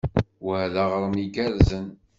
Wa 0.45 0.57
d 0.73 0.75
aɣrem 0.83 1.15
igerrzen. 1.23 1.87